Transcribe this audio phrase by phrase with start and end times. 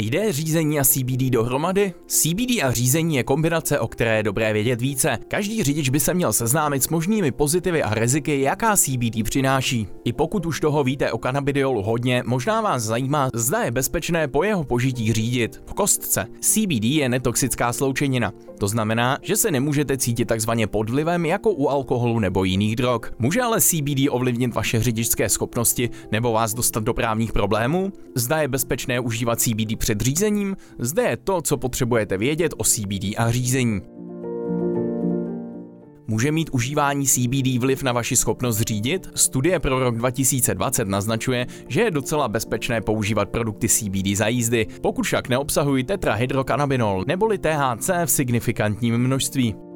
[0.00, 1.92] Jde řízení a CBD dohromady?
[2.06, 5.18] CBD a řízení je kombinace, o které je dobré vědět více.
[5.28, 9.86] Každý řidič by se měl seznámit s možnými pozitivy a riziky, jaká CBD přináší.
[10.04, 14.44] I pokud už toho víte o kanabidiolu hodně, možná vás zajímá, zda je bezpečné po
[14.44, 15.62] jeho požití řídit.
[15.66, 16.26] V kostce.
[16.40, 18.32] CBD je netoxická sloučenina.
[18.58, 23.00] To znamená, že se nemůžete cítit takzvaně pod vlivem jako u alkoholu nebo jiných drog.
[23.18, 27.92] Může ale CBD ovlivnit vaše řidičské schopnosti nebo vás dostat do právních problémů?
[28.14, 30.56] Zda je bezpečné užívat CBD před řízením?
[30.78, 33.80] Zde je to, co potřebujete vědět o CBD a řízení.
[36.06, 39.10] Může mít užívání CBD vliv na vaši schopnost řídit?
[39.14, 45.02] Studie pro rok 2020 naznačuje, že je docela bezpečné používat produkty CBD za jízdy, pokud
[45.02, 49.69] však neobsahují tetrahydrokanabinol neboli THC v signifikantním množství.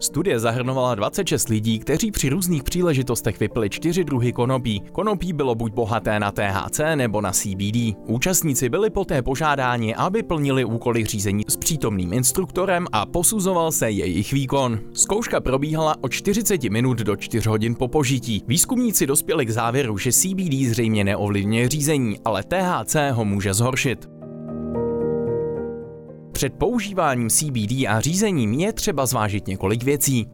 [0.00, 4.82] Studie zahrnovala 26 lidí, kteří při různých příležitostech vypili čtyři druhy konopí.
[4.92, 7.96] Konopí bylo buď bohaté na THC nebo na CBD.
[8.06, 14.32] Účastníci byli poté požádáni, aby plnili úkoly řízení s přítomným instruktorem a posuzoval se jejich
[14.32, 14.78] výkon.
[14.92, 18.42] Zkouška probíhala od 40 minut do 4 hodin po požití.
[18.46, 24.17] Výzkumníci dospěli k závěru, že CBD zřejmě neovlivňuje řízení, ale THC ho může zhoršit.
[26.38, 30.28] Před používáním CBD a řízením je třeba zvážit několik věcí.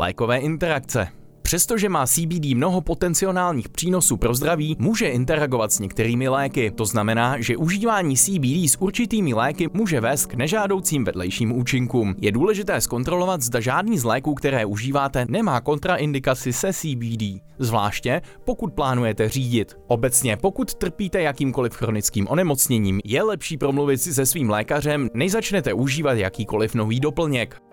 [0.00, 1.08] Lékové interakce.
[1.46, 6.70] Přestože má CBD mnoho potenciálních přínosů pro zdraví, může interagovat s některými léky.
[6.70, 12.14] To znamená, že užívání CBD s určitými léky může vést k nežádoucím vedlejším účinkům.
[12.18, 17.22] Je důležité zkontrolovat, zda žádný z léků, které užíváte, nemá kontraindikaci se CBD,
[17.58, 19.76] zvláště pokud plánujete řídit.
[19.86, 25.72] Obecně, pokud trpíte jakýmkoliv chronickým onemocněním, je lepší promluvit si se svým lékařem, než začnete
[25.72, 27.65] užívat jakýkoliv nový doplněk.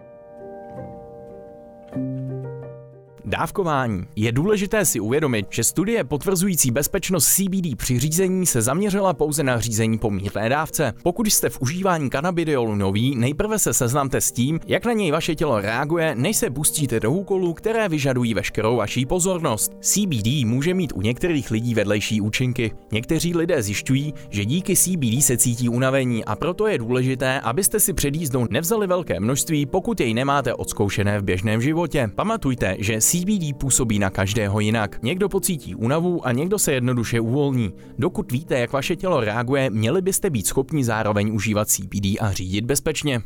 [3.26, 4.06] Dávkování.
[4.16, 9.60] Je důležité si uvědomit, že studie potvrzující bezpečnost CBD při řízení se zaměřila pouze na
[9.60, 10.94] řízení po mírné dávce.
[11.04, 15.36] Pokud jste v užívání kanabidiolu nový, nejprve se seznamte s tím, jak na něj vaše
[15.36, 19.72] tělo reaguje, než se pustíte do úkolů, které vyžadují veškerou vaší pozornost.
[19.80, 22.72] CBD může mít u některých lidí vedlejší účinky.
[22.92, 27.94] Někteří lidé zjišťují, že díky CBD se cítí unavení a proto je důležité, abyste si
[27.94, 32.10] před jízdou nevzali velké množství, pokud jej nemáte odzkoušené v běžném životě.
[32.16, 35.00] Pamatujte, že CBD působí na každého jinak.
[35.04, 37.74] Někdo pocítí únavu a někdo se jednoduše uvolní.
[37.98, 42.66] Dokud víte, jak vaše tělo reaguje, měli byste být schopni zároveň užívat CBD a řídit
[42.66, 43.22] bezpečně.